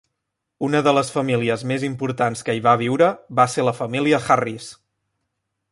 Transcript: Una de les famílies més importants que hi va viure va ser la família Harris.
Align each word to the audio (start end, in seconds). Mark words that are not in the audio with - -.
Una 0.67 0.79
de 0.87 0.93
les 0.97 1.11
famílies 1.15 1.63
més 1.73 1.85
importants 1.89 2.41
que 2.47 2.57
hi 2.59 2.65
va 2.69 2.75
viure 2.85 3.11
va 3.41 3.47
ser 3.57 3.67
la 3.69 3.77
família 3.83 4.23
Harris. 4.37 4.73